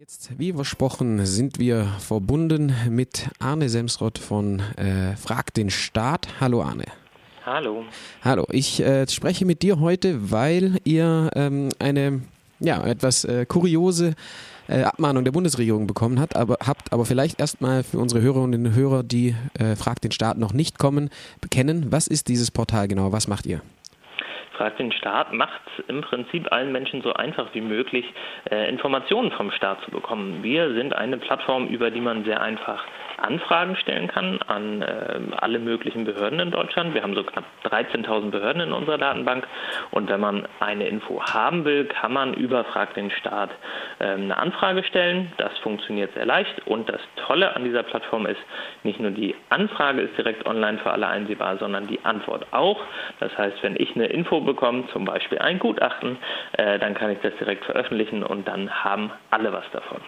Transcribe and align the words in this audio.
Jetzt, 0.00 0.30
wie 0.38 0.54
versprochen, 0.54 1.26
sind 1.26 1.58
wir 1.58 1.84
verbunden 1.98 2.74
mit 2.88 3.28
Arne 3.38 3.68
Semsrott 3.68 4.18
von 4.18 4.60
äh, 4.78 5.14
Frag 5.14 5.52
den 5.52 5.68
Staat. 5.68 6.40
Hallo 6.40 6.62
Arne. 6.62 6.86
Hallo. 7.44 7.84
Hallo, 8.22 8.46
ich 8.50 8.80
äh, 8.80 9.06
spreche 9.10 9.44
mit 9.44 9.60
dir 9.60 9.78
heute, 9.78 10.30
weil 10.30 10.78
ihr 10.84 11.30
ähm, 11.34 11.68
eine 11.78 12.22
ja, 12.60 12.82
etwas 12.82 13.24
äh, 13.24 13.44
kuriose 13.44 14.14
äh, 14.68 14.84
Abmahnung 14.84 15.24
der 15.24 15.32
Bundesregierung 15.32 15.86
bekommen 15.86 16.18
hat, 16.18 16.34
aber 16.34 16.56
habt 16.66 16.94
aber 16.94 17.04
vielleicht 17.04 17.38
erstmal 17.38 17.82
für 17.82 17.98
unsere 17.98 18.22
Hörerinnen 18.22 18.68
und 18.68 18.74
Hörer, 18.74 19.02
die 19.02 19.34
äh, 19.58 19.76
Frag 19.76 20.00
den 20.00 20.12
Staat 20.12 20.38
noch 20.38 20.54
nicht 20.54 20.78
kommen, 20.78 21.10
bekennen, 21.42 21.92
was 21.92 22.06
ist 22.06 22.28
dieses 22.28 22.50
Portal 22.50 22.88
genau? 22.88 23.12
Was 23.12 23.28
macht 23.28 23.44
ihr? 23.44 23.60
Fragt 24.60 24.78
den 24.78 24.92
Staat 24.92 25.32
macht 25.32 25.62
im 25.88 26.02
Prinzip 26.02 26.52
allen 26.52 26.70
Menschen 26.70 27.00
so 27.00 27.14
einfach 27.14 27.46
wie 27.54 27.62
möglich, 27.62 28.04
äh, 28.50 28.68
Informationen 28.68 29.30
vom 29.30 29.50
Staat 29.52 29.80
zu 29.86 29.90
bekommen. 29.90 30.42
Wir 30.42 30.74
sind 30.74 30.94
eine 30.94 31.16
Plattform, 31.16 31.68
über 31.68 31.90
die 31.90 32.02
man 32.02 32.24
sehr 32.24 32.42
einfach 32.42 32.84
Anfragen 33.20 33.76
stellen 33.76 34.08
kann 34.08 34.40
an 34.46 34.82
äh, 34.82 35.20
alle 35.36 35.58
möglichen 35.58 36.04
Behörden 36.04 36.40
in 36.40 36.50
Deutschland. 36.50 36.94
Wir 36.94 37.02
haben 37.02 37.14
so 37.14 37.22
knapp 37.22 37.44
13.000 37.64 38.30
Behörden 38.30 38.62
in 38.62 38.72
unserer 38.72 38.98
Datenbank 38.98 39.46
und 39.90 40.08
wenn 40.08 40.20
man 40.20 40.46
eine 40.58 40.86
Info 40.88 41.22
haben 41.22 41.64
will, 41.64 41.84
kann 41.86 42.12
man 42.12 42.34
über 42.34 42.64
Frag 42.64 42.94
den 42.94 43.10
Staat 43.10 43.50
äh, 43.98 44.04
eine 44.04 44.36
Anfrage 44.36 44.82
stellen. 44.84 45.32
Das 45.36 45.56
funktioniert 45.58 46.12
sehr 46.14 46.26
leicht 46.26 46.66
und 46.66 46.88
das 46.88 47.00
Tolle 47.26 47.54
an 47.54 47.64
dieser 47.64 47.82
Plattform 47.82 48.26
ist, 48.26 48.40
nicht 48.82 49.00
nur 49.00 49.10
die 49.10 49.34
Anfrage 49.50 50.02
ist 50.02 50.16
direkt 50.16 50.46
online 50.46 50.78
für 50.78 50.90
alle 50.90 51.06
einsehbar, 51.06 51.58
sondern 51.58 51.86
die 51.86 52.04
Antwort 52.04 52.46
auch. 52.52 52.80
Das 53.20 53.36
heißt, 53.36 53.62
wenn 53.62 53.76
ich 53.76 53.94
eine 53.94 54.06
Info 54.06 54.40
bekomme, 54.40 54.84
zum 54.92 55.04
Beispiel 55.04 55.38
ein 55.38 55.58
Gutachten, 55.58 56.16
äh, 56.52 56.78
dann 56.78 56.94
kann 56.94 57.10
ich 57.10 57.18
das 57.20 57.36
direkt 57.36 57.64
veröffentlichen 57.64 58.22
und 58.22 58.48
dann 58.48 58.70
haben 58.84 59.10
alle 59.30 59.52
was 59.52 59.64
davon. 59.72 60.00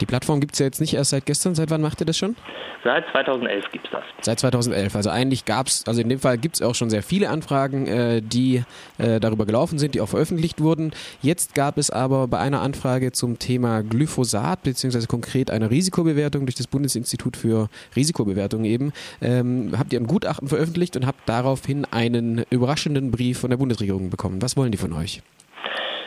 Die 0.00 0.06
Plattform 0.06 0.40
gibt 0.40 0.54
es 0.54 0.58
ja 0.58 0.66
jetzt 0.66 0.80
nicht 0.80 0.94
erst 0.94 1.10
seit 1.10 1.26
gestern. 1.26 1.54
Seit 1.54 1.70
wann 1.70 1.80
macht 1.80 2.00
ihr 2.00 2.06
das 2.06 2.16
schon? 2.16 2.36
Seit 2.84 3.06
2011 3.12 3.64
gibt 3.72 3.86
es 3.86 3.92
das. 3.92 4.04
Seit 4.20 4.40
2011. 4.40 4.94
Also 4.94 5.08
eigentlich 5.08 5.46
gab 5.46 5.68
es, 5.68 5.84
also 5.86 6.02
in 6.02 6.10
dem 6.10 6.18
Fall 6.18 6.36
gibt 6.36 6.56
es 6.56 6.62
auch 6.62 6.74
schon 6.74 6.90
sehr 6.90 7.02
viele 7.02 7.30
Anfragen, 7.30 7.86
äh, 7.86 8.20
die 8.20 8.62
äh, 8.98 9.20
darüber 9.20 9.46
gelaufen 9.46 9.78
sind, 9.78 9.94
die 9.94 10.02
auch 10.02 10.08
veröffentlicht 10.08 10.60
wurden. 10.60 10.92
Jetzt 11.22 11.54
gab 11.54 11.78
es 11.78 11.90
aber 11.90 12.28
bei 12.28 12.38
einer 12.38 12.60
Anfrage 12.60 13.12
zum 13.12 13.38
Thema 13.38 13.82
Glyphosat, 13.82 14.62
beziehungsweise 14.64 15.06
konkret 15.06 15.50
einer 15.50 15.70
Risikobewertung 15.70 16.44
durch 16.44 16.56
das 16.56 16.66
Bundesinstitut 16.66 17.38
für 17.38 17.68
Risikobewertung 17.96 18.64
eben, 18.64 18.92
ähm, 19.22 19.72
habt 19.78 19.94
ihr 19.94 20.00
ein 20.00 20.06
Gutachten 20.06 20.48
veröffentlicht 20.48 20.94
und 20.96 21.06
habt 21.06 21.26
daraufhin 21.26 21.86
einen 21.86 22.44
überraschenden 22.50 23.10
Brief 23.10 23.38
von 23.38 23.48
der 23.48 23.56
Bundesregierung 23.56 24.10
bekommen. 24.10 24.42
Was 24.42 24.58
wollen 24.58 24.72
die 24.72 24.78
von 24.78 24.92
euch? 24.92 25.22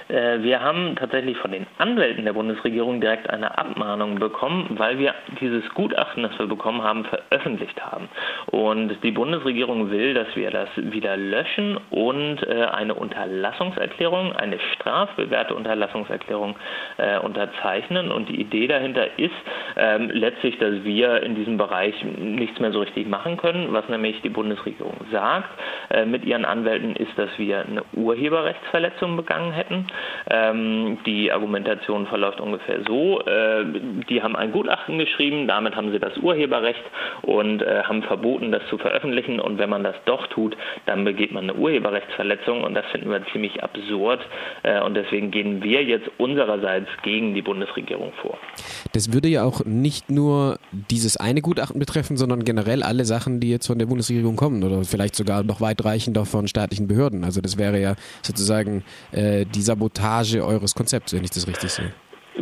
Äh, 0.09 0.41
wir 0.41 0.61
haben 0.61 0.95
tatsächlich 0.95 1.38
von 1.38 1.52
den 1.52 1.67
Anwälten 1.77 2.25
der 2.25 2.33
Bundesregierung 2.33 3.02
direkt 3.02 3.30
eine 3.30 3.58
Abmahnung 3.58 4.19
bekommen, 4.19 4.67
weil 4.77 5.00
wir 5.00 5.13
dieses 5.39 5.67
Gutachten, 5.73 6.23
das 6.23 6.38
wir 6.39 6.47
bekommen 6.47 6.81
haben, 6.81 7.05
veröffentlicht 7.05 7.83
haben. 7.86 8.08
Und 8.47 9.03
die 9.03 9.11
Bundesregierung 9.11 9.91
will, 9.91 10.13
dass 10.13 10.28
wir 10.35 10.52
das 10.52 10.69
wieder 10.75 11.17
löschen 11.17 11.78
und 11.89 12.44
äh, 12.47 12.66
eine 12.66 12.94
Unterlassungserklärung, 12.94 14.35
eine 14.35 14.59
strafbewährte 14.75 15.55
Unterlassungserklärung 15.55 16.55
äh, 16.97 17.19
unterzeichnen. 17.19 18.11
Und 18.11 18.30
die 18.30 18.39
Idee 18.39 18.67
dahinter 18.67 19.17
ist 19.17 19.33
ähm, 19.75 20.09
letztlich, 20.09 20.58
dass 20.59 20.83
wir 20.83 21.22
in 21.23 21.35
diesem 21.35 21.58
Bereich 21.58 21.95
nichts 22.03 22.59
mehr 22.59 22.72
so 22.72 22.80
richtig 22.80 23.08
machen 23.08 23.38
können. 23.38 23.73
Was 23.73 23.88
nämlich 23.89 24.22
die 24.22 24.30
Bundesregierung 24.30 24.95
sagt 25.11 25.50
mit 26.05 26.25
ihren 26.25 26.45
Anwälten, 26.45 26.95
ist, 26.95 27.17
dass 27.17 27.30
wir 27.38 27.59
eine 27.59 27.83
Urheberrechtsverletzung 27.94 29.16
begangen 29.16 29.52
hätten. 29.52 29.88
Ähm, 30.30 30.98
die 31.06 31.31
Argumentation 31.31 32.08
verläuft 32.08 32.42
ungefähr 32.42 32.84
so. 32.88 33.22
Äh, 33.22 33.66
die 34.09 34.22
haben 34.22 34.36
ein 34.36 34.52
Gutachten 34.52 34.98
geschrieben, 34.98 35.48
damit 35.48 35.76
haben 35.76 35.92
sie 35.92 36.00
das 36.00 36.17
Urheberrecht 36.17 36.84
und 37.22 37.62
äh, 37.62 37.84
haben 37.84 38.03
verboten, 38.03 38.52
das 38.52 38.62
zu 38.70 38.78
veröffentlichen. 38.78 39.40
Und 39.40 39.58
wenn 39.58 39.70
man 39.70 39.84
das 39.84 39.95
doch 40.06 40.28
tut, 40.28 40.56
dann 40.86 41.03
begeht 41.06 41.31
man 41.31 41.50
eine 41.50 41.56
Urheberrechtsverletzung 41.56 42.63
und 42.63 42.74
das 42.74 42.86
finden 42.91 43.09
wir 43.09 43.25
ziemlich 43.31 43.63
absurd. 43.63 44.22
Äh, 44.63 44.81
und 44.81 44.96
deswegen 44.96 45.31
gehen 45.31 45.63
wir 45.63 45.84
jetzt 45.84 46.09
unsererseits 46.18 46.90
gegen 47.03 47.34
die 47.34 47.41
Bundesregierung 47.41 48.12
vor. 48.22 48.38
Das 48.94 49.13
würde 49.13 49.28
ja 49.28 49.44
auch 49.44 49.63
nicht 49.66 50.09
nur 50.09 50.59
dieses 50.72 51.18
eine 51.18 51.41
Gutachten 51.41 51.80
betreffen, 51.80 52.18
sondern 52.18 52.44
generell 52.44 52.84
alle 52.84 53.06
Sachen, 53.06 53.40
die 53.40 53.50
jetzt 53.50 53.68
von 53.68 53.80
der 53.80 53.86
Bundesregierung 53.86 54.36
kommen 54.36 54.63
oder 54.63 54.84
vielleicht 54.84 55.16
sogar 55.16 55.44
noch 55.44 55.62
weitreichender 55.62 56.25
von 56.25 56.47
staatlichen 56.47 56.88
Behörden. 56.88 57.24
Also 57.24 57.41
das 57.41 57.57
wäre 57.57 57.80
ja 57.80 57.96
sozusagen 58.22 58.84
äh, 59.12 59.46
die 59.46 59.62
Sabotage 59.62 59.87
eures 60.44 60.74
Konzepts, 60.75 61.14
wenn 61.14 61.24
ich 61.24 61.31
das 61.31 61.48
richtig 61.48 61.72
sehe. 61.72 61.94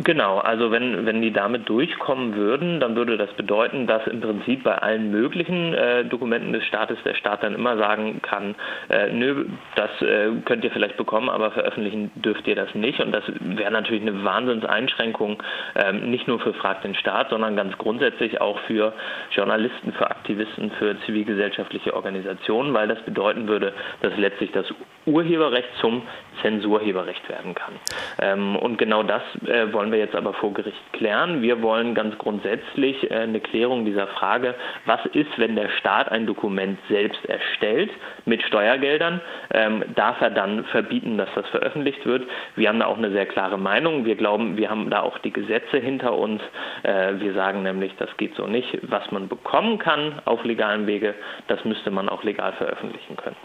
Genau, 0.04 0.38
also 0.38 0.70
wenn, 0.70 1.06
wenn 1.06 1.22
die 1.22 1.32
damit 1.32 1.68
durchkommen 1.70 2.34
würden, 2.36 2.80
dann 2.80 2.96
würde 2.96 3.16
das 3.16 3.32
bedeuten, 3.32 3.86
dass 3.86 4.06
im 4.06 4.20
Prinzip 4.20 4.62
bei 4.62 4.76
allen 4.76 5.10
möglichen 5.10 5.72
äh, 5.72 6.04
Dokumenten 6.04 6.52
des 6.52 6.64
Staates 6.66 6.98
der 7.04 7.14
Staat 7.14 7.42
dann 7.42 7.54
immer 7.54 7.78
sagen 7.78 8.20
kann, 8.20 8.54
äh, 8.90 9.10
nö, 9.10 9.46
das 9.74 9.90
äh, 10.02 10.32
könnt 10.44 10.64
ihr 10.64 10.70
vielleicht 10.70 10.98
bekommen, 10.98 11.30
aber 11.30 11.50
veröffentlichen 11.50 12.10
dürft 12.14 12.46
ihr 12.46 12.54
das 12.54 12.74
nicht. 12.74 13.00
Und 13.00 13.12
das 13.12 13.24
wäre 13.40 13.70
natürlich 13.70 14.02
eine 14.02 14.22
Wahnsinnseinschränkung, 14.22 15.42
ähm, 15.74 16.10
nicht 16.10 16.28
nur 16.28 16.40
für 16.40 16.52
Frag 16.52 16.82
den 16.82 16.94
Staat, 16.94 17.30
sondern 17.30 17.56
ganz 17.56 17.78
grundsätzlich 17.78 18.40
auch 18.40 18.58
für 18.60 18.92
Journalisten, 19.30 19.92
für 19.92 20.10
Aktivisten, 20.10 20.72
für 20.72 21.00
zivilgesellschaftliche 21.06 21.94
Organisationen, 21.94 22.74
weil 22.74 22.88
das 22.88 23.00
bedeuten 23.02 23.48
würde, 23.48 23.72
dass 24.02 24.14
letztlich 24.18 24.52
das 24.52 24.66
Urheberrecht 25.06 25.68
zum 25.80 26.02
Zensurheberrecht 26.42 27.28
werden 27.28 27.54
kann. 27.54 27.74
Ähm, 28.20 28.56
und 28.56 28.76
genau 28.76 29.02
das 29.02 29.22
äh, 29.46 29.72
wollen 29.86 29.92
wir 29.92 30.00
jetzt 30.00 30.16
aber 30.16 30.32
vor 30.34 30.52
Gericht 30.52 30.92
klären. 30.94 31.42
Wir 31.42 31.62
wollen 31.62 31.94
ganz 31.94 32.18
grundsätzlich 32.18 33.08
äh, 33.08 33.14
eine 33.14 33.38
Klärung 33.38 33.84
dieser 33.84 34.08
Frage, 34.08 34.56
was 34.84 34.98
ist, 35.12 35.30
wenn 35.36 35.54
der 35.54 35.68
Staat 35.78 36.10
ein 36.10 36.26
Dokument 36.26 36.76
selbst 36.88 37.24
erstellt 37.26 37.92
mit 38.24 38.42
Steuergeldern, 38.42 39.20
ähm, 39.54 39.84
darf 39.94 40.20
er 40.20 40.30
dann 40.30 40.64
verbieten, 40.64 41.18
dass 41.18 41.28
das 41.36 41.46
veröffentlicht 41.50 42.04
wird? 42.04 42.28
Wir 42.56 42.68
haben 42.68 42.80
da 42.80 42.86
auch 42.86 42.98
eine 42.98 43.12
sehr 43.12 43.26
klare 43.26 43.58
Meinung. 43.58 44.04
Wir 44.04 44.16
glauben, 44.16 44.56
wir 44.56 44.70
haben 44.70 44.90
da 44.90 45.02
auch 45.02 45.18
die 45.18 45.32
Gesetze 45.32 45.78
hinter 45.78 46.18
uns. 46.18 46.42
Äh, 46.82 47.20
wir 47.20 47.34
sagen 47.34 47.62
nämlich, 47.62 47.92
das 47.96 48.10
geht 48.16 48.34
so 48.34 48.48
nicht. 48.48 48.76
Was 48.90 49.12
man 49.12 49.28
bekommen 49.28 49.78
kann 49.78 50.20
auf 50.24 50.42
legalem 50.42 50.88
Wege, 50.88 51.14
das 51.46 51.64
müsste 51.64 51.92
man 51.92 52.08
auch 52.08 52.24
legal 52.24 52.54
veröffentlichen 52.54 53.16
können. 53.16 53.36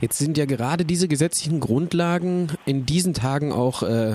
Jetzt 0.00 0.18
sind 0.18 0.38
ja 0.38 0.46
gerade 0.46 0.86
diese 0.86 1.06
gesetzlichen 1.06 1.60
Grundlagen 1.60 2.52
in 2.64 2.86
diesen 2.86 3.12
Tagen 3.12 3.52
auch 3.52 3.82
äh, 3.82 4.14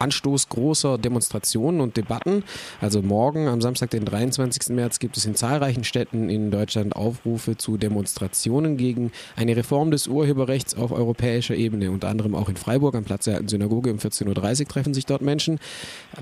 Anstoß 0.00 0.48
großer 0.48 0.98
Demonstrationen 0.98 1.80
und 1.80 1.96
Debatten. 1.96 2.42
Also 2.80 3.02
morgen, 3.02 3.48
am 3.48 3.60
Samstag, 3.60 3.90
den 3.90 4.04
23. 4.04 4.74
März, 4.74 4.98
gibt 4.98 5.16
es 5.16 5.26
in 5.26 5.34
zahlreichen 5.34 5.84
Städten 5.84 6.30
in 6.30 6.50
Deutschland 6.50 6.96
Aufrufe 6.96 7.56
zu 7.56 7.76
Demonstrationen 7.76 8.76
gegen 8.76 9.12
eine 9.36 9.56
Reform 9.56 9.90
des 9.90 10.06
Urheberrechts 10.06 10.74
auf 10.74 10.92
europäischer 10.92 11.54
Ebene. 11.54 11.90
Unter 11.90 12.08
anderem 12.08 12.34
auch 12.34 12.48
in 12.48 12.56
Freiburg 12.56 12.94
am 12.94 13.04
Platz 13.04 13.24
der 13.24 13.34
Alten 13.34 13.48
Synagoge 13.48 13.90
um 13.92 13.98
14.30 13.98 14.60
Uhr 14.60 14.68
treffen 14.68 14.94
sich 14.94 15.06
dort 15.06 15.22
Menschen. 15.22 15.58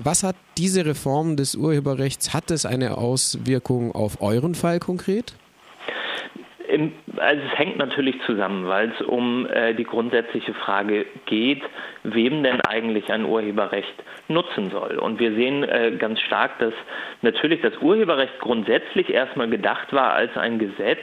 Was 0.03 0.23
hat 0.23 0.35
diese 0.57 0.85
Reform 0.85 1.35
des 1.35 1.55
Urheberrechts, 1.55 2.33
hat 2.33 2.51
es 2.51 2.65
eine 2.65 2.97
Auswirkung 2.97 3.93
auf 3.93 4.21
euren 4.21 4.55
Fall 4.55 4.79
konkret? 4.79 5.33
Im, 6.69 6.93
also 7.17 7.41
es 7.51 7.57
hängt 7.57 7.77
natürlich 7.77 8.15
zusammen, 8.25 8.67
weil 8.67 8.91
es 8.91 9.01
um 9.05 9.47
äh, 9.47 9.73
die 9.73 9.83
grundsätzliche 9.83 10.53
Frage 10.53 11.05
geht, 11.25 11.63
wem 12.03 12.43
denn 12.43 12.61
eigentlich 12.61 13.11
ein 13.11 13.25
Urheberrecht 13.25 13.93
nutzen 14.27 14.69
soll. 14.69 14.97
Und 14.97 15.19
wir 15.19 15.33
sehen 15.33 15.63
äh, 15.63 15.91
ganz 15.97 16.19
stark, 16.21 16.59
dass 16.59 16.73
natürlich 17.21 17.61
das 17.61 17.75
Urheberrecht 17.77 18.39
grundsätzlich 18.39 19.11
erstmal 19.11 19.49
gedacht 19.49 19.91
war 19.91 20.13
als 20.13 20.35
ein 20.37 20.59
Gesetz, 20.59 20.99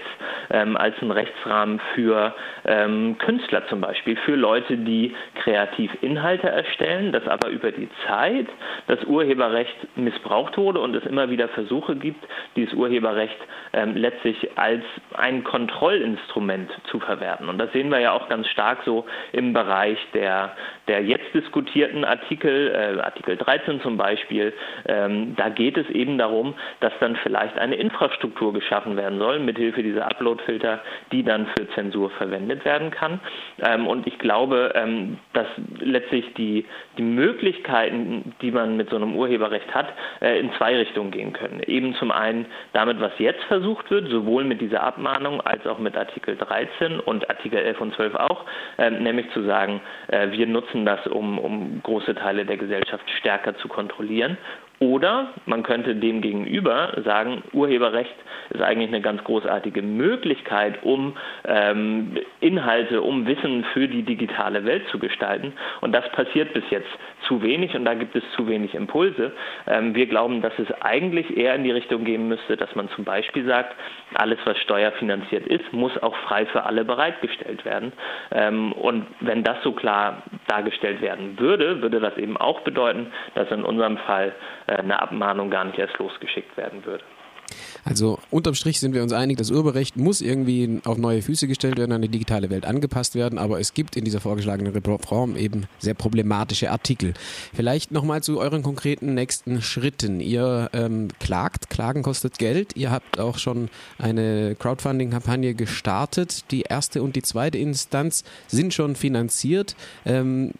ähm, 0.50 0.76
als 0.76 0.94
ein 1.02 1.10
Rechtsrahmen 1.10 1.80
für 1.94 2.34
ähm, 2.64 3.16
Künstler 3.18 3.66
zum 3.68 3.80
Beispiel, 3.80 4.16
für 4.16 4.36
Leute, 4.36 4.76
die 4.76 5.14
kreativ 5.42 5.90
Inhalte 6.00 6.48
erstellen, 6.48 7.12
dass 7.12 7.26
aber 7.26 7.48
über 7.50 7.72
die 7.72 7.88
Zeit 8.06 8.46
das 8.86 9.02
Urheberrecht 9.04 9.96
missbraucht 9.96 10.56
wurde 10.56 10.80
und 10.80 10.94
es 10.94 11.04
immer 11.04 11.28
wieder 11.30 11.48
Versuche 11.48 11.96
gibt, 11.96 12.24
dieses 12.54 12.72
Urheberrecht 12.74 13.36
ähm, 13.72 13.96
letztlich 13.96 14.56
als 14.56 14.84
ein 15.14 15.42
Kontrollinstrument 15.56 16.70
zu 16.90 17.00
verwerten. 17.00 17.48
Und 17.48 17.56
das 17.56 17.72
sehen 17.72 17.88
wir 17.88 17.98
ja 17.98 18.12
auch 18.12 18.28
ganz 18.28 18.46
stark 18.48 18.80
so 18.84 19.06
im 19.32 19.54
Bereich 19.54 19.96
der, 20.12 20.54
der 20.86 21.02
jetzt 21.02 21.32
diskutierten 21.32 22.04
Artikel, 22.04 22.74
äh, 22.74 23.00
Artikel 23.00 23.38
13 23.38 23.80
zum 23.80 23.96
Beispiel. 23.96 24.52
Ähm, 24.86 25.34
da 25.36 25.48
geht 25.48 25.78
es 25.78 25.88
eben 25.88 26.18
darum, 26.18 26.52
dass 26.80 26.92
dann 27.00 27.16
vielleicht 27.22 27.56
eine 27.56 27.76
Infrastruktur 27.76 28.52
geschaffen 28.52 28.98
werden 28.98 29.18
soll, 29.18 29.38
mithilfe 29.38 29.82
dieser 29.82 30.04
Uploadfilter, 30.04 30.80
die 31.10 31.22
dann 31.22 31.46
für 31.56 31.66
Zensur 31.70 32.10
verwendet 32.10 32.66
werden 32.66 32.90
kann. 32.90 33.18
Ähm, 33.66 33.86
und 33.86 34.06
ich 34.06 34.18
glaube, 34.18 34.72
ähm, 34.74 35.16
dass 35.32 35.46
letztlich 35.80 36.34
die, 36.34 36.66
die 36.98 37.02
Möglichkeiten, 37.02 38.34
die 38.42 38.50
man 38.50 38.76
mit 38.76 38.90
so 38.90 38.96
einem 38.96 39.16
Urheberrecht 39.16 39.74
hat, 39.74 39.88
äh, 40.20 40.38
in 40.38 40.52
zwei 40.58 40.76
Richtungen 40.76 41.12
gehen 41.12 41.32
können. 41.32 41.62
Eben 41.66 41.94
zum 41.94 42.10
einen 42.10 42.44
damit, 42.74 43.00
was 43.00 43.12
jetzt 43.16 43.42
versucht 43.44 43.90
wird, 43.90 44.10
sowohl 44.10 44.44
mit 44.44 44.60
dieser 44.60 44.82
Abmahnung 44.82 45.40
als 45.46 45.66
auch 45.66 45.78
mit 45.78 45.96
Artikel 45.96 46.36
13 46.36 47.00
und 47.00 47.28
Artikel 47.30 47.58
11 47.58 47.80
und 47.80 47.94
12 47.94 48.14
auch, 48.14 48.44
äh, 48.78 48.90
nämlich 48.90 49.30
zu 49.32 49.42
sagen, 49.42 49.80
äh, 50.08 50.30
wir 50.30 50.46
nutzen 50.46 50.84
das, 50.84 51.06
um, 51.06 51.38
um 51.38 51.80
große 51.82 52.14
Teile 52.14 52.44
der 52.44 52.56
Gesellschaft 52.56 53.08
stärker 53.18 53.56
zu 53.56 53.68
kontrollieren 53.68 54.38
oder 54.78 55.28
man 55.46 55.62
könnte 55.62 55.94
dem 55.94 56.20
gegenüber 56.20 56.92
sagen, 57.04 57.42
Urheberrecht 57.52 58.14
ist 58.50 58.60
eigentlich 58.60 58.88
eine 58.88 59.00
ganz 59.00 59.24
großartige 59.24 59.82
Möglichkeit, 59.82 60.82
um 60.82 61.16
ähm, 61.46 62.18
Inhalte, 62.40 63.00
um 63.02 63.26
Wissen 63.26 63.64
für 63.72 63.88
die 63.88 64.02
digitale 64.02 64.64
Welt 64.64 64.86
zu 64.90 64.98
gestalten. 64.98 65.54
Und 65.80 65.94
das 65.94 66.08
passiert 66.12 66.52
bis 66.52 66.64
jetzt 66.70 66.88
zu 67.26 67.42
wenig 67.42 67.74
und 67.74 67.84
da 67.84 67.94
gibt 67.94 68.14
es 68.14 68.22
zu 68.36 68.46
wenig 68.48 68.74
Impulse. 68.74 69.32
Ähm, 69.66 69.94
wir 69.94 70.06
glauben, 70.06 70.42
dass 70.42 70.52
es 70.58 70.70
eigentlich 70.82 71.36
eher 71.36 71.54
in 71.54 71.64
die 71.64 71.72
Richtung 71.72 72.04
gehen 72.04 72.28
müsste, 72.28 72.56
dass 72.56 72.74
man 72.74 72.88
zum 72.90 73.04
Beispiel 73.04 73.46
sagt, 73.46 73.74
alles, 74.14 74.38
was 74.44 74.58
steuerfinanziert 74.58 75.46
ist, 75.46 75.72
muss 75.72 75.96
auch 76.02 76.14
frei 76.28 76.46
für 76.46 76.64
alle 76.64 76.84
bereitgestellt 76.84 77.64
werden. 77.64 77.92
Ähm, 78.30 78.72
und 78.72 79.06
wenn 79.20 79.42
das 79.42 79.56
so 79.62 79.72
klar 79.72 80.22
dargestellt 80.46 81.00
werden 81.00 81.38
würde, 81.38 81.82
würde 81.82 82.00
das 82.00 82.16
eben 82.18 82.36
auch 82.36 82.60
bedeuten, 82.60 83.08
dass 83.34 83.50
in 83.50 83.64
unserem 83.64 83.96
Fall 83.98 84.34
eine 84.66 85.00
Abmahnung 85.00 85.50
gar 85.50 85.64
nicht 85.64 85.78
erst 85.78 85.98
losgeschickt 85.98 86.56
werden 86.56 86.84
würde. 86.84 87.04
Also 87.84 88.18
unterm 88.30 88.54
Strich 88.54 88.80
sind 88.80 88.94
wir 88.94 89.02
uns 89.02 89.12
einig, 89.12 89.38
das 89.38 89.50
Urheberrecht 89.50 89.96
muss 89.96 90.20
irgendwie 90.20 90.80
auf 90.84 90.98
neue 90.98 91.22
Füße 91.22 91.46
gestellt 91.46 91.78
werden, 91.78 91.92
an 91.92 92.02
die 92.02 92.08
digitale 92.08 92.50
Welt 92.50 92.64
angepasst 92.64 93.14
werden, 93.14 93.38
aber 93.38 93.60
es 93.60 93.74
gibt 93.74 93.96
in 93.96 94.04
dieser 94.04 94.20
vorgeschlagenen 94.20 94.72
Reform 94.72 95.36
eben 95.36 95.66
sehr 95.78 95.94
problematische 95.94 96.70
Artikel. 96.70 97.14
Vielleicht 97.54 97.92
nochmal 97.92 98.22
zu 98.22 98.40
euren 98.40 98.62
konkreten 98.62 99.14
nächsten 99.14 99.62
Schritten. 99.62 100.20
Ihr 100.20 100.70
ähm, 100.72 101.08
klagt, 101.20 101.70
Klagen 101.70 102.02
kostet 102.02 102.38
Geld. 102.38 102.76
Ihr 102.76 102.90
habt 102.90 103.18
auch 103.18 103.38
schon 103.38 103.68
eine 103.98 104.56
Crowdfunding-Kampagne 104.58 105.54
gestartet. 105.54 106.50
Die 106.50 106.62
erste 106.62 107.02
und 107.02 107.16
die 107.16 107.22
zweite 107.22 107.58
Instanz 107.58 108.24
sind 108.48 108.74
schon 108.74 108.96
finanziert. 108.96 109.76
Ähm, 110.04 110.52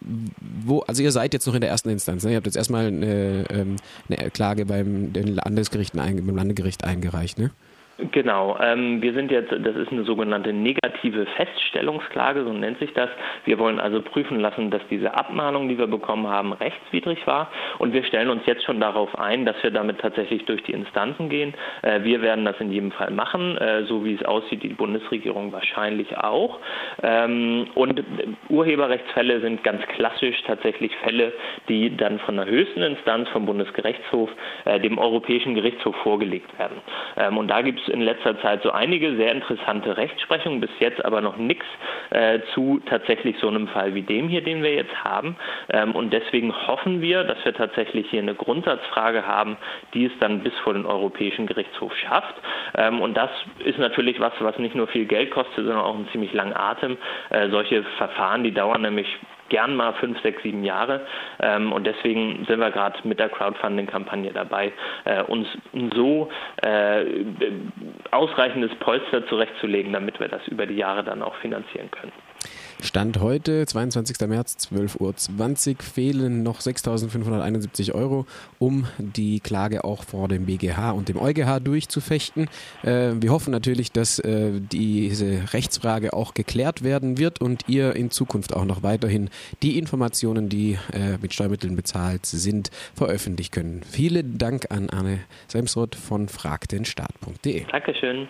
wo, 0.65 0.79
also 0.81 1.03
ihr 1.03 1.11
seid 1.11 1.33
jetzt 1.33 1.45
noch 1.45 1.55
in 1.55 1.61
der 1.61 1.69
ersten 1.69 1.89
Instanz. 1.89 2.23
Ne? 2.23 2.31
Ihr 2.31 2.37
habt 2.37 2.47
jetzt 2.47 2.57
erstmal 2.57 2.87
eine, 2.87 3.45
ähm, 3.49 3.75
eine 4.09 4.29
Klage 4.29 4.65
beim 4.65 5.11
Landesgerichten, 5.13 5.99
beim 5.99 6.35
Landesgericht 6.35 6.76
eingereicht 6.83 6.83
eingereicht, 6.83 7.39
ne? 7.39 7.51
Genau, 8.11 8.55
ähm, 8.61 9.01
wir 9.01 9.13
sind 9.13 9.31
jetzt, 9.31 9.51
das 9.51 9.75
ist 9.75 9.91
eine 9.91 10.03
sogenannte 10.03 10.53
negative 10.53 11.25
Feststellungsklage, 11.35 12.43
so 12.43 12.53
nennt 12.53 12.77
sich 12.77 12.93
das. 12.93 13.09
Wir 13.45 13.57
wollen 13.57 13.79
also 13.79 14.03
prüfen 14.03 14.39
lassen, 14.39 14.69
dass 14.69 14.83
diese 14.91 15.15
Abmahnung, 15.15 15.67
die 15.67 15.79
wir 15.79 15.87
bekommen 15.87 16.27
haben, 16.27 16.53
rechtswidrig 16.53 17.25
war. 17.25 17.49
Und 17.79 17.93
wir 17.93 18.03
stellen 18.03 18.29
uns 18.29 18.45
jetzt 18.45 18.63
schon 18.65 18.79
darauf 18.79 19.17
ein, 19.17 19.45
dass 19.45 19.55
wir 19.63 19.71
damit 19.71 19.99
tatsächlich 19.99 20.45
durch 20.45 20.61
die 20.61 20.73
Instanzen 20.73 21.29
gehen. 21.29 21.55
Äh, 21.81 22.03
wir 22.03 22.21
werden 22.21 22.45
das 22.45 22.59
in 22.59 22.71
jedem 22.71 22.91
Fall 22.91 23.09
machen, 23.09 23.57
äh, 23.57 23.83
so 23.85 24.05
wie 24.05 24.13
es 24.13 24.23
aussieht, 24.23 24.61
die 24.61 24.69
Bundesregierung 24.69 25.51
wahrscheinlich 25.51 26.15
auch. 26.19 26.59
Ähm, 27.01 27.65
und 27.73 28.03
Urheberrechtsfälle 28.49 29.41
sind 29.41 29.63
ganz 29.63 29.81
klassisch 29.87 30.39
tatsächlich 30.45 30.95
Fälle, 30.97 31.33
die 31.67 31.97
dann 31.97 32.19
von 32.19 32.35
der 32.35 32.45
höchsten 32.45 32.83
Instanz, 32.83 33.27
vom 33.29 33.47
Bundesgerichtshof, 33.47 34.29
äh, 34.65 34.79
dem 34.79 34.99
Europäischen 34.99 35.55
Gerichtshof 35.55 35.95
vorgelegt 36.03 36.59
werden. 36.59 36.77
Ähm, 37.17 37.39
und 37.39 37.47
da 37.47 37.63
gibt 37.63 37.79
es 37.79 37.86
in 37.89 38.01
letzter 38.01 38.39
Zeit 38.41 38.63
so 38.63 38.71
einige 38.71 39.15
sehr 39.15 39.31
interessante 39.31 39.97
Rechtsprechungen, 39.97 40.61
bis 40.61 40.69
jetzt 40.79 41.03
aber 41.03 41.21
noch 41.21 41.37
nichts 41.37 41.65
äh, 42.09 42.39
zu 42.53 42.81
tatsächlich 42.85 43.37
so 43.39 43.47
einem 43.47 43.67
Fall 43.67 43.93
wie 43.95 44.01
dem 44.01 44.27
hier, 44.27 44.41
den 44.41 44.63
wir 44.63 44.73
jetzt 44.73 45.03
haben. 45.03 45.35
Ähm, 45.69 45.93
und 45.95 46.11
deswegen 46.11 46.53
hoffen 46.67 47.01
wir, 47.01 47.23
dass 47.23 47.43
wir 47.45 47.53
tatsächlich 47.53 48.09
hier 48.09 48.21
eine 48.21 48.35
Grundsatzfrage 48.35 49.25
haben, 49.25 49.57
die 49.93 50.05
es 50.05 50.11
dann 50.19 50.41
bis 50.41 50.53
vor 50.63 50.73
den 50.73 50.85
Europäischen 50.85 51.47
Gerichtshof 51.47 51.95
schafft. 51.97 52.35
Ähm, 52.75 53.01
und 53.01 53.15
das 53.15 53.29
ist 53.65 53.79
natürlich 53.79 54.19
was, 54.19 54.33
was 54.39 54.57
nicht 54.59 54.75
nur 54.75 54.87
viel 54.87 55.05
Geld 55.05 55.31
kostet, 55.31 55.55
sondern 55.55 55.79
auch 55.79 55.95
einen 55.95 56.09
ziemlich 56.11 56.33
langen 56.33 56.55
Atem. 56.55 56.97
Äh, 57.29 57.49
solche 57.49 57.83
Verfahren, 57.97 58.43
die 58.43 58.53
dauern 58.53 58.81
nämlich 58.81 59.07
gern 59.49 59.75
mal 59.75 59.93
fünf, 59.93 60.21
sechs, 60.21 60.41
sieben 60.43 60.63
Jahre. 60.63 61.05
Ähm, 61.41 61.71
und 61.71 61.85
deswegen 61.85 62.45
sind 62.47 62.59
wir 62.59 62.71
gerade 62.71 62.99
mit 63.07 63.19
der 63.19 63.29
Crowdfunding-Kampagne 63.29 64.31
dabei, 64.33 64.71
äh, 65.05 65.23
uns 65.23 65.47
so 65.95 66.29
äh, 66.61 67.05
ausreichendes 68.11 68.73
Polster 68.79 69.25
zurechtzulegen, 69.27 69.93
damit 69.93 70.19
wir 70.19 70.27
das 70.27 70.45
über 70.47 70.65
die 70.65 70.75
Jahre 70.75 71.03
dann 71.03 71.21
auch 71.21 71.35
finanzieren 71.35 71.89
können. 71.91 72.11
Stand 72.81 73.19
heute, 73.19 73.65
22. 73.65 74.27
März, 74.27 74.69
12.20 74.71 75.69
Uhr, 75.69 75.83
fehlen 75.83 76.43
noch 76.43 76.61
6.571 76.61 77.93
Euro, 77.93 78.25
um 78.59 78.87
die 78.97 79.39
Klage 79.39 79.83
auch 79.83 80.03
vor 80.03 80.27
dem 80.27 80.45
BGH 80.45 80.91
und 80.91 81.09
dem 81.09 81.17
EuGH 81.17 81.59
durchzufechten. 81.59 82.49
Äh, 82.83 83.13
wir 83.19 83.31
hoffen 83.31 83.51
natürlich, 83.51 83.91
dass 83.91 84.19
äh, 84.19 84.59
diese 84.59 85.53
Rechtsfrage 85.53 86.13
auch 86.13 86.33
geklärt 86.33 86.83
werden 86.83 87.17
wird 87.17 87.41
und 87.41 87.67
ihr 87.67 87.95
in 87.95 88.11
Zukunft 88.11 88.55
auch 88.55 88.65
noch 88.65 88.83
weiterhin 88.83 89.29
die 89.63 89.77
Informationen, 89.77 90.49
die 90.49 90.77
äh, 90.93 91.17
mit 91.21 91.33
Steuermitteln 91.33 91.75
bezahlt 91.75 92.25
sind, 92.25 92.69
veröffentlichen 92.93 93.47
können. 93.51 93.81
Vielen 93.83 94.37
Dank 94.37 94.71
an 94.71 94.89
Anne 94.89 95.19
Semsroth 95.47 95.95
von 95.95 96.27
fragdenstaat.de. 96.27 97.65
Dankeschön. 97.71 98.27